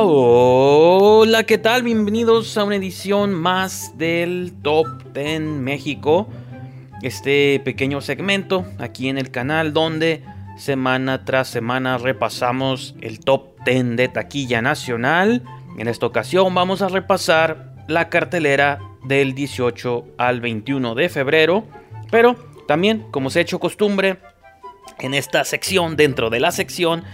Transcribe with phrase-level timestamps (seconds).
[0.00, 1.82] Hola, ¿qué tal?
[1.82, 6.28] Bienvenidos a una edición más del Top 10 México.
[7.02, 10.22] Este pequeño segmento aquí en el canal donde
[10.56, 15.42] semana tras semana repasamos el Top 10 de taquilla nacional.
[15.78, 21.64] En esta ocasión vamos a repasar la cartelera del 18 al 21 de febrero.
[22.08, 22.36] Pero
[22.68, 24.18] también, como se ha hecho costumbre,
[25.00, 27.04] en esta sección, dentro de la sección,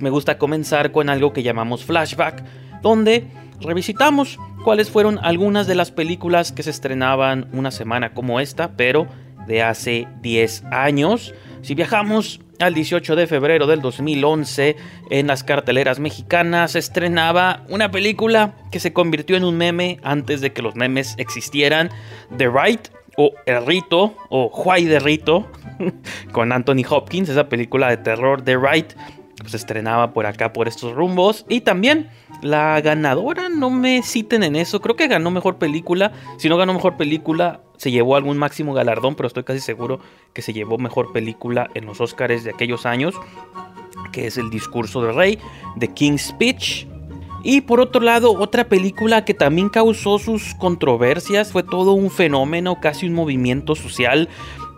[0.00, 2.42] me gusta comenzar con algo que llamamos flashback,
[2.82, 3.26] donde
[3.60, 9.06] revisitamos cuáles fueron algunas de las películas que se estrenaban una semana como esta, pero
[9.46, 11.34] de hace 10 años.
[11.62, 14.76] Si viajamos al 18 de febrero del 2011,
[15.10, 20.40] en las carteleras mexicanas se estrenaba una película que se convirtió en un meme antes
[20.40, 21.90] de que los memes existieran,
[22.36, 25.46] The Right o El Rito o Juay de Rito
[26.32, 28.92] con Anthony Hopkins, esa película de terror The Right
[29.38, 31.44] pues, se estrenaba por acá por estos rumbos.
[31.48, 32.08] Y también
[32.42, 36.74] la ganadora, no me citen en eso, creo que ganó mejor película, si no ganó
[36.74, 40.00] mejor película se llevó algún máximo galardón, pero estoy casi seguro
[40.32, 43.14] que se llevó mejor película en los Oscars de aquellos años,
[44.12, 45.38] que es El discurso del rey,
[45.78, 46.86] The King's Speech,
[47.44, 52.80] y por otro lado, otra película que también causó sus controversias, fue todo un fenómeno,
[52.80, 54.30] casi un movimiento social.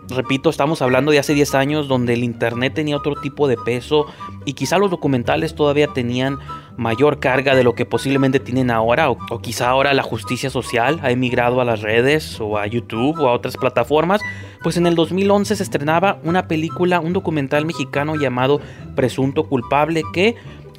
[0.09, 4.05] Repito, estamos hablando de hace 10 años donde el Internet tenía otro tipo de peso
[4.45, 6.39] y quizá los documentales todavía tenían
[6.77, 10.99] mayor carga de lo que posiblemente tienen ahora o, o, quizá ahora la justicia social
[11.03, 14.21] ha emigrado a las redes o a YouTube o a otras plataformas,
[14.63, 18.61] pues en el 2011 se estrenaba una película, un documental mexicano llamado
[18.95, 20.35] Presunto Culpable que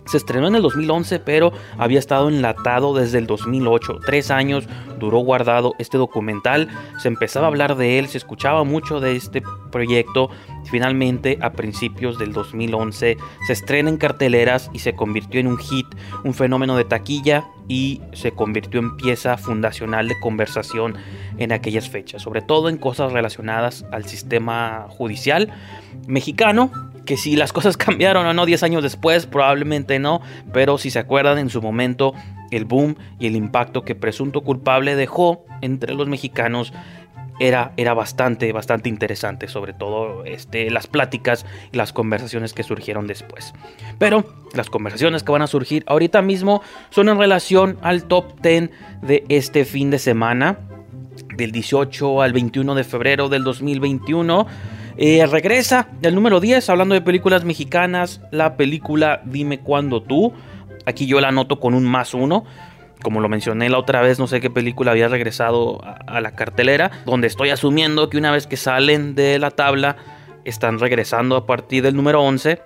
[0.08, 4.00] se estrenó en el 2011, pero había estado enlatado desde el 2008.
[4.04, 4.66] Tres años
[4.98, 6.68] duró guardado este documental.
[6.98, 10.30] Se empezaba a hablar de él, se escuchaba mucho de este proyecto.
[10.70, 15.86] Finalmente, a principios del 2011, se estrena en carteleras y se convirtió en un hit,
[16.24, 20.96] un fenómeno de taquilla y se convirtió en pieza fundacional de conversación
[21.36, 25.52] en aquellas fechas, sobre todo en cosas relacionadas al sistema judicial
[26.06, 26.70] mexicano
[27.08, 30.20] que si las cosas cambiaron o no 10 años después, probablemente no,
[30.52, 32.12] pero si se acuerdan en su momento
[32.50, 36.74] el boom y el impacto que Presunto Culpable dejó entre los mexicanos
[37.40, 43.06] era, era bastante, bastante interesante, sobre todo este, las pláticas y las conversaciones que surgieron
[43.06, 43.54] después.
[43.98, 46.60] Pero las conversaciones que van a surgir ahorita mismo
[46.90, 48.70] son en relación al top 10
[49.00, 50.58] de este fin de semana,
[51.36, 54.46] del 18 al 21 de febrero del 2021.
[55.00, 60.32] Eh, regresa el número 10, hablando de películas mexicanas, la película Dime cuándo tú.
[60.86, 62.44] Aquí yo la anoto con un más uno.
[63.00, 66.90] Como lo mencioné la otra vez, no sé qué película había regresado a, la cartelera,
[67.06, 69.96] donde estoy asumiendo que una vez que salen de la tabla,
[70.44, 72.60] están regresando a partir del número 11.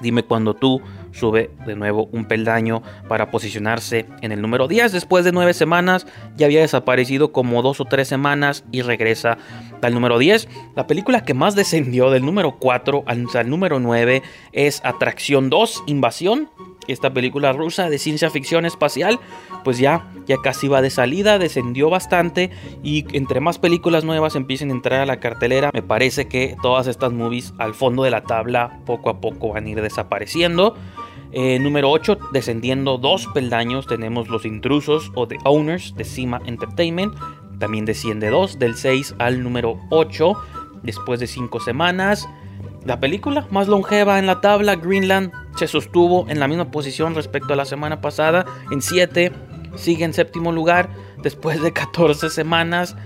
[0.00, 0.80] Dime cuándo tú
[1.12, 4.92] sube de nuevo un peldaño para posicionarse en el número 10.
[4.92, 6.06] Después de nueve semanas
[6.36, 9.38] ya había desaparecido como dos o tres semanas y regresa
[9.82, 10.48] al número 10.
[10.76, 14.22] La película que más descendió del número 4 al, al número 9
[14.52, 16.48] es Atracción 2, Invasión.
[16.88, 19.20] Esta película rusa de ciencia ficción espacial,
[19.62, 22.50] pues ya, ya casi va de salida, descendió bastante
[22.82, 26.88] y entre más películas nuevas empiecen a entrar a la cartelera, me parece que todas
[26.88, 30.74] estas movies al fondo de la tabla poco a poco van a ir desapareciendo.
[31.32, 37.14] Eh, número 8, descendiendo dos peldaños, tenemos Los Intrusos o The Owners de Cima Entertainment.
[37.58, 40.34] También desciende dos, del 6 al número 8,
[40.82, 42.28] después de 5 semanas.
[42.84, 47.52] La película más longeva en la tabla, Greenland, se sostuvo en la misma posición respecto
[47.52, 49.30] a la semana pasada, en 7,
[49.76, 50.88] sigue en séptimo lugar,
[51.22, 52.96] después de 14 semanas.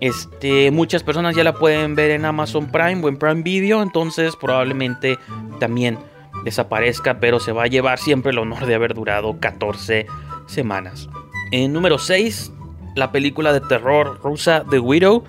[0.00, 4.34] Este, muchas personas ya la pueden ver en Amazon Prime o en Prime Video, entonces
[4.34, 5.16] probablemente
[5.60, 5.96] también
[6.44, 10.06] desaparezca, pero se va a llevar siempre el honor de haber durado 14
[10.46, 11.08] semanas.
[11.50, 12.52] En número 6,
[12.94, 15.24] la película de terror rusa The Widow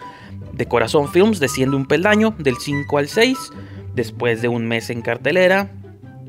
[0.53, 3.37] de Corazón Films desciende un peldaño del 5 al 6
[3.95, 5.71] después de un mes en cartelera.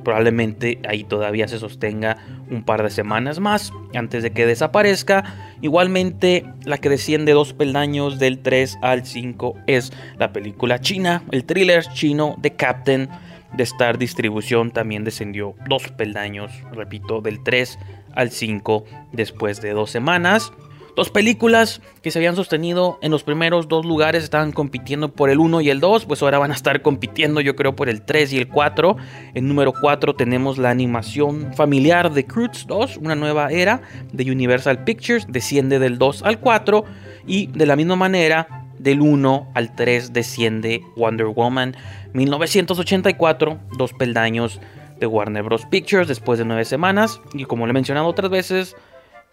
[0.02, 2.18] Probablemente ahí todavía se sostenga
[2.50, 5.24] un par de semanas más antes de que desaparezca.
[5.62, 11.44] Igualmente, la que desciende dos peldaños del 3 al 5 es la película china, el
[11.44, 13.08] thriller chino de Captain
[13.56, 17.78] de Star Distribución también descendió dos peldaños, repito, del 3
[18.14, 20.52] al 5 después de dos semanas.
[20.96, 25.40] Dos películas que se habían sostenido en los primeros dos lugares estaban compitiendo por el
[25.40, 28.32] 1 y el 2, pues ahora van a estar compitiendo yo creo por el 3
[28.32, 28.96] y el 4.
[29.34, 34.84] En número 4 tenemos la animación familiar de Cruz 2, una nueva era de Universal
[34.84, 36.84] Pictures, desciende del 2 al 4
[37.26, 41.76] y de la misma manera del 1 al 3 desciende Wonder Woman
[42.14, 44.60] 1984, dos peldaños
[44.98, 45.66] de Warner Bros.
[45.66, 47.20] Pictures después de nueve semanas.
[47.32, 48.76] Y como le he mencionado otras veces,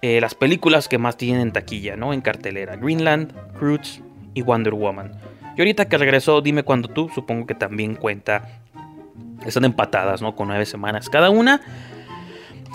[0.01, 2.13] eh, las películas que más tienen en taquilla, ¿no?
[2.13, 2.75] En cartelera.
[2.75, 4.01] Greenland, Croods
[4.33, 5.11] y Wonder Woman.
[5.55, 8.47] Y ahorita que regresó, dime cuándo tú, supongo que también cuenta.
[9.45, 10.35] Están empatadas, ¿no?
[10.35, 11.61] Con nueve semanas cada una.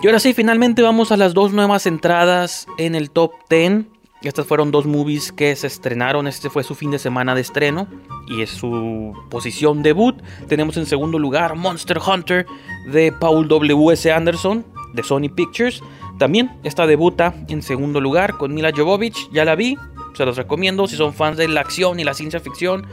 [0.01, 3.85] Y ahora sí, finalmente vamos a las dos nuevas entradas en el top 10.
[4.23, 6.27] Estas fueron dos movies que se estrenaron.
[6.27, 7.87] Este fue su fin de semana de estreno
[8.27, 10.15] y es su posición debut.
[10.47, 12.47] Tenemos en segundo lugar Monster Hunter
[12.91, 14.11] de Paul W.S.
[14.11, 15.83] Anderson de Sony Pictures.
[16.17, 19.29] También esta debuta en segundo lugar con Mila Jovovich.
[19.31, 19.77] Ya la vi,
[20.15, 22.87] se los recomiendo si son fans de la acción y la ciencia ficción.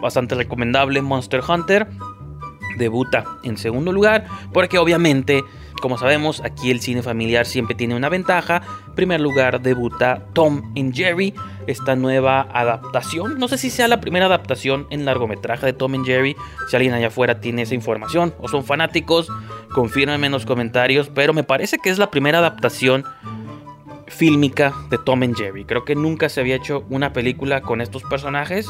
[0.00, 1.88] Bastante recomendable Monster Hunter.
[2.78, 5.42] Debuta en segundo lugar porque obviamente
[5.80, 8.62] como sabemos, aquí el cine familiar siempre tiene una ventaja.
[8.88, 11.34] En primer lugar, debuta Tom and Jerry,
[11.66, 13.38] esta nueva adaptación.
[13.38, 16.36] No sé si sea la primera adaptación en largometraje de Tom and Jerry.
[16.68, 19.28] Si alguien allá afuera tiene esa información o son fanáticos,
[19.72, 21.10] confírmenme en los comentarios.
[21.14, 23.04] Pero me parece que es la primera adaptación
[24.06, 25.64] fílmica de Tom and Jerry.
[25.64, 28.68] Creo que nunca se había hecho una película con estos personajes.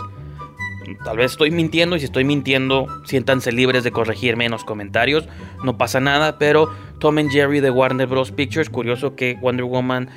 [1.04, 5.28] Tal vez estoy mintiendo y si estoy mintiendo, siéntanse libres de corregirme en los comentarios.
[5.62, 6.70] No pasa nada, pero
[7.00, 8.32] Tom and Jerry de Warner Bros.
[8.32, 10.08] Pictures, curioso que Wonder Woman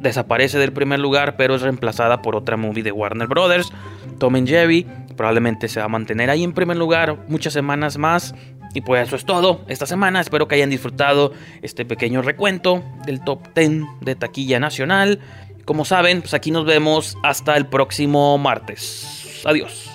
[0.00, 3.72] desaparece del primer lugar, pero es reemplazada por otra movie de Warner Brothers.
[4.18, 4.86] Tom and Jerry
[5.16, 8.34] probablemente se va a mantener ahí en primer lugar muchas semanas más.
[8.74, 10.20] Y pues eso es todo esta semana.
[10.20, 11.32] Espero que hayan disfrutado
[11.62, 15.20] este pequeño recuento del top 10 de taquilla nacional.
[15.64, 19.42] Como saben, pues aquí nos vemos hasta el próximo martes.
[19.46, 19.90] Adiós.